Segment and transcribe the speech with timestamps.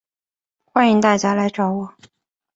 [0.65, 1.93] 欢迎大家来找我